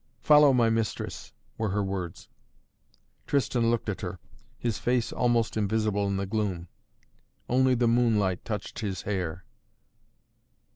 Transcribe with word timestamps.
"Follow 0.23 0.51
my 0.51 0.67
mistress," 0.67 1.31
were 1.59 1.69
her 1.69 1.83
words. 1.83 2.27
Tristan 3.27 3.69
looked 3.69 3.87
at 3.87 4.01
her, 4.01 4.17
his 4.57 4.79
face 4.79 5.13
almost 5.13 5.55
invisible 5.55 6.07
in 6.07 6.17
the 6.17 6.25
gloom. 6.25 6.69
Only 7.47 7.75
the 7.75 7.87
moonlight 7.87 8.43
touched 8.43 8.79
his 8.79 9.03
hair. 9.03 9.45